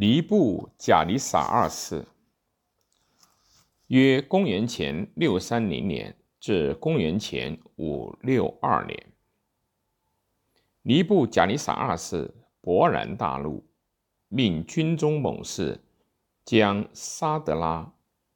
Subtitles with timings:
[0.00, 2.06] 尼布贾尼撒二世，
[3.88, 9.12] 约公元前六三零年至公元前五六二年。
[10.82, 12.32] 尼布贾尼撒二世
[12.62, 13.66] 勃然大怒，
[14.28, 15.80] 命军中猛士
[16.44, 17.92] 将沙德拉、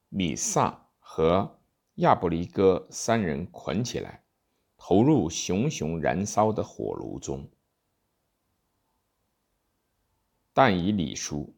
[0.08, 1.60] 米萨和
[1.94, 4.24] 亚伯离哥三人捆起来，
[4.76, 7.48] 投入熊熊燃烧的火炉中。
[10.54, 11.54] 但以理书，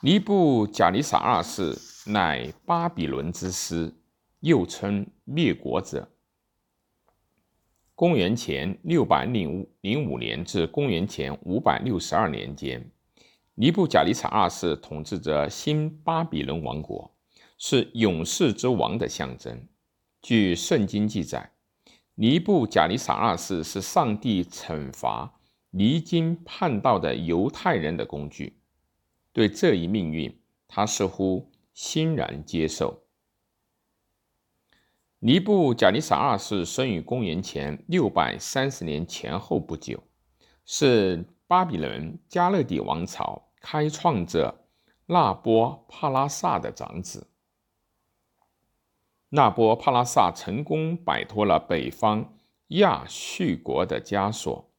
[0.00, 1.76] 尼布贾尼撒二世
[2.10, 3.92] 乃巴比伦之师，
[4.40, 6.08] 又称灭国者。
[7.96, 12.88] 公元前六百零五零五年至公元前五百六十二年间，
[13.56, 17.12] 尼布贾尼撒二世统治着新巴比伦王国，
[17.58, 19.66] 是勇士之王的象征。
[20.22, 21.50] 据圣经记载，
[22.14, 25.37] 尼布贾尼撒二世是上帝惩罚。
[25.70, 28.58] 离经叛道的犹太人的工具，
[29.32, 33.02] 对这一命运，他似乎欣然接受。
[35.20, 40.02] 尼布贾尼撒二世生于公元前六百三十年前后不久，
[40.64, 44.64] 是巴比伦加勒底王朝开创者
[45.06, 47.26] 那波帕拉萨的长子。
[49.30, 52.38] 那波帕拉萨成功摆脱了北方
[52.68, 54.70] 亚述国的枷锁。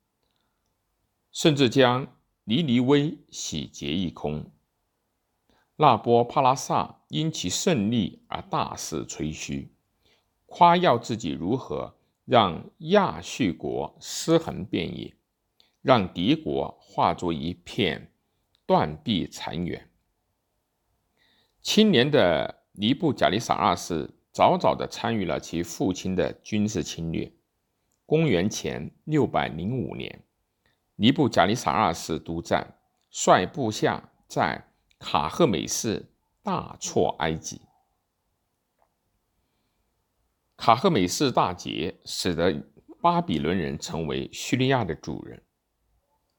[1.32, 4.52] 甚至将尼尼微洗劫一空。
[5.76, 9.72] 那波帕拉萨因其胜利而大肆吹嘘，
[10.46, 15.14] 夸耀自己如何让亚述国尸横遍野，
[15.82, 18.12] 让敌国化作一片
[18.66, 19.90] 断壁残垣。
[21.62, 27.32] 青年的尼布贾利撒二世早早地参与了其父亲的军事侵略。
[28.06, 30.24] 公元前六百零五年。
[31.02, 32.76] 尼布贾尼撒二世督战，
[33.10, 34.68] 率部下在
[35.00, 36.12] 卡赫美市
[36.44, 37.62] 大挫埃及。
[40.58, 42.66] 卡赫美市大捷，使得
[43.02, 45.42] 巴比伦人成为叙利亚的主人。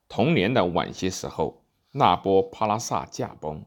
[0.06, 3.64] 同年的晚些时候，那波帕拉萨驾崩，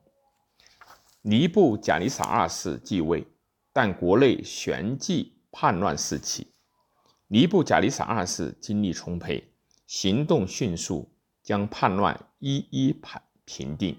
[1.23, 3.25] 尼布贾尼撒二世继位，
[3.71, 6.53] 但国内旋即叛乱四起。
[7.25, 9.52] 尼布贾尼撒二世精力充沛。
[9.95, 11.07] 行动迅速，
[11.43, 13.95] 将叛乱一一平平定。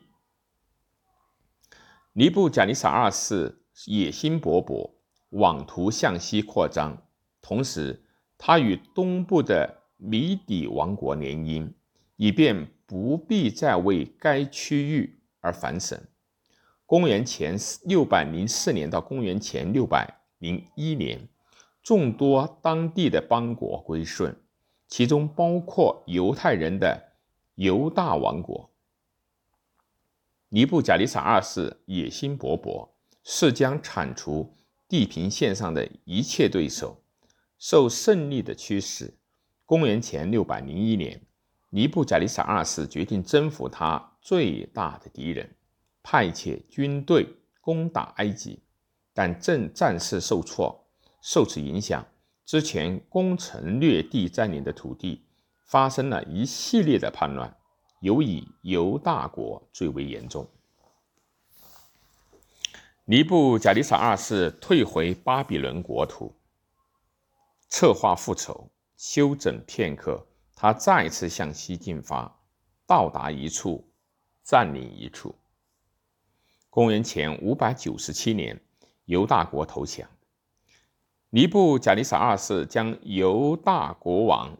[2.15, 4.91] 尼布贾尼撒二世野心勃勃，
[5.28, 7.00] 妄图向西扩张，
[7.41, 8.03] 同时
[8.37, 11.72] 他与东部的米底王国联姻，
[12.16, 15.97] 以便不必再为该区域而烦省。
[16.87, 21.28] 公元前六百零四年到公元前六百零一年，
[21.84, 24.37] 众多当地的邦国归顺。
[24.97, 27.15] 其中包括犹太人的
[27.56, 28.71] 犹大王国。
[30.50, 32.91] 尼布贾尼撒二世野心勃勃，
[33.25, 34.56] 是将铲除
[34.88, 37.03] 地平线上的一切对手。
[37.59, 39.12] 受胜利的驱使，
[39.66, 41.21] 公元前六百零一年，
[41.71, 45.56] 尼布贾尼撒二世决定征服他最大的敌人，
[46.04, 47.27] 派遣军队
[47.60, 48.62] 攻打埃及，
[49.12, 50.87] 但正战事受挫，
[51.21, 52.06] 受此影响。
[52.44, 55.25] 之前攻城略地占领的土地
[55.65, 57.56] 发生了一系列的叛乱，
[58.00, 60.49] 尤以犹大国最为严重。
[63.06, 66.34] 尼布贾尼撒二世退回巴比伦国土，
[67.69, 68.71] 策划复仇。
[68.97, 72.41] 休整片刻，他再次向西进发，
[72.87, 73.91] 到达一处，
[74.43, 75.34] 占领一处。
[76.71, 78.59] 公元前五百九十七年，
[79.06, 80.09] 犹大国投降。
[81.34, 84.56] 尼布贾尼撒二世将犹大国王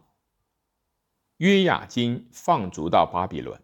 [1.37, 3.57] 约雅金放逐到巴比伦。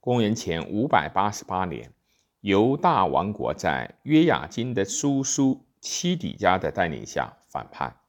[0.00, 1.92] 公元前五百八十八年，
[2.40, 8.00] 犹大王国在约雅金的叔叔七底家的带领下反叛。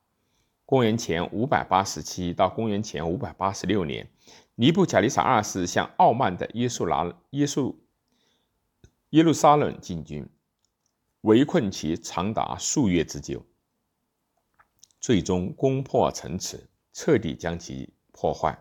[0.65, 4.09] 公元前五百八十七到公元前五百八十六年，
[4.55, 7.75] 尼布贾尼撒二世向傲慢的耶稣拿耶稣
[9.11, 10.27] 耶路撒冷进军，
[11.21, 13.45] 围困其长达数月之久。
[15.01, 18.57] 最终攻破城池，彻底将其破坏。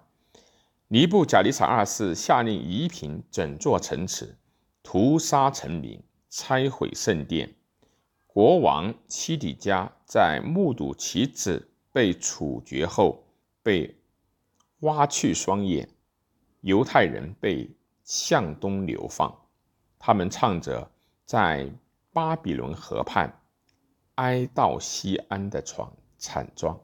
[0.88, 4.36] 尼布贾尼撒二世下令夷平整座城池，
[4.82, 7.54] 屠杀臣民，拆毁圣殿。
[8.26, 13.22] 国王七底家在目睹其子被处决后，
[13.62, 13.94] 被
[14.80, 15.88] 挖去双眼。
[16.62, 17.70] 犹太人被
[18.02, 19.36] 向东流放，
[19.98, 20.90] 他们唱着
[21.26, 21.70] 在
[22.12, 23.40] 巴比伦河畔
[24.14, 25.92] 哀悼西安的床。
[26.20, 26.78] 惨状。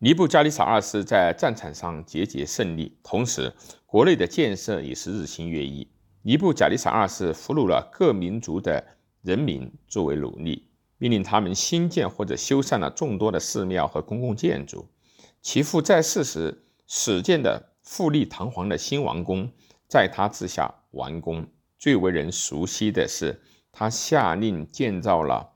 [0.00, 3.54] 尼布加利萨二世在战场上节节胜利，同时
[3.86, 5.88] 国内的建设也是日新月异。
[6.22, 8.84] 尼布贾利萨二世俘虏了各民族的
[9.22, 10.68] 人民作为奴隶，
[10.98, 14.88] 命令他们新建或者修缮了众多的寺庙和公共建筑。
[15.40, 19.50] 其父在世时始建的富丽堂皇的新王宫，
[19.86, 21.46] 在他治下完工。
[21.78, 25.52] 最为人熟悉的是，他下令建造了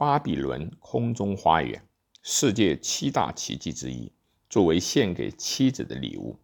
[0.00, 1.86] 巴比伦空中花园，
[2.22, 4.10] 世界七大奇迹之一，
[4.48, 6.38] 作为献给妻子的礼物。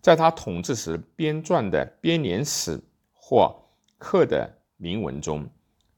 [0.00, 2.80] 在他统治时编撰的编年史
[3.12, 3.54] 或
[3.98, 5.46] 刻的铭文中，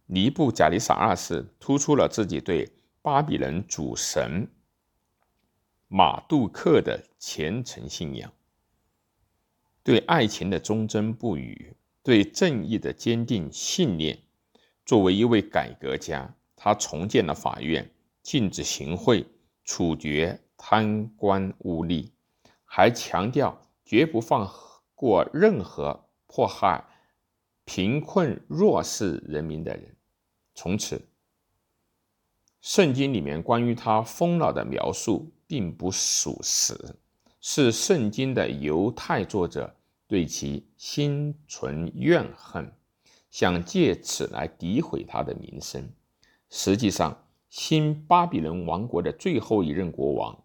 [0.07, 2.69] 尼布贾利撒二世突出了自己对
[3.01, 4.49] 巴比伦主神
[5.87, 8.33] 马杜克的虔诚信仰，
[9.85, 11.77] 对爱情的忠贞不渝。
[12.03, 14.19] 对正义的坚定信念。
[14.85, 17.89] 作为一位改革家，他重建了法院，
[18.23, 19.25] 禁止行贿，
[19.65, 22.11] 处决贪官污吏，
[22.65, 24.51] 还强调绝不放
[24.95, 26.85] 过任何迫害
[27.65, 29.95] 贫困弱势人民的人。
[30.55, 31.07] 从此，
[32.61, 36.97] 圣经里面关于他疯了的描述并不属实，
[37.41, 39.77] 是圣经的犹太作者。
[40.09, 42.73] 对其心存怨恨，
[43.29, 45.91] 想借此来诋毁他的名声。
[46.59, 47.15] 实际上，
[47.51, 50.43] 新巴比伦王国的最后一任国王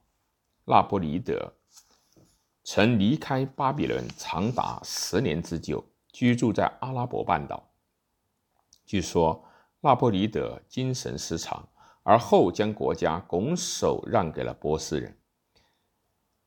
[0.65, 1.53] 纳波里德
[2.65, 5.81] 曾离开巴比伦长达十年之久，
[6.11, 7.65] 居住在阿拉伯半岛。
[8.85, 9.41] 据说，
[9.79, 11.65] 纳波里德精神失常，
[12.03, 15.17] 而后将国家拱手让给了波斯人。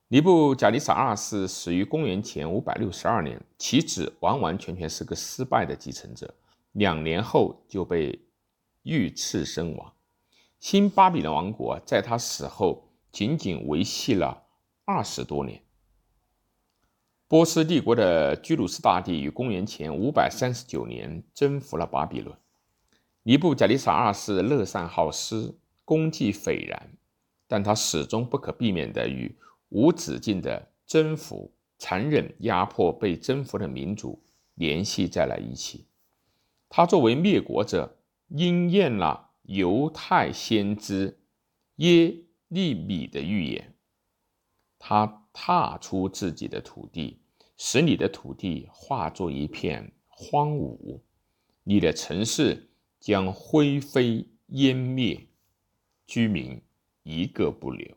[0.09, 6.35] 尼布贾利撒二世死于公元前五百六十二年，其子完完全全是个失败的继承者，
[6.73, 8.21] 两年后就被
[8.85, 9.93] 遇刺身亡。
[10.61, 14.45] 新巴比伦王国在他死后仅仅维系了
[14.87, 15.61] 二十多年。
[17.27, 22.35] 波斯帝国的居鲁士大帝于公元前五百三十九年征服了巴比伦。
[23.25, 26.91] 尼布贾利撒二世乐善好施，功绩斐然，
[27.49, 29.35] 但他始终不可避免地与
[29.71, 34.23] 无止境的征服、残忍压迫被征服的民族
[34.55, 35.87] 联系在了一起。
[36.69, 37.97] 他作为灭国者，
[38.29, 41.21] 应验了犹太先知
[41.77, 42.15] 耶
[42.49, 43.75] 利米的预言。
[44.79, 47.21] 他踏出自己的土地，
[47.57, 51.01] 使你的土地化作一片荒芜，
[51.63, 55.27] 你的城市将灰飞烟灭，
[56.07, 56.61] 居民
[57.03, 57.97] 一个不留。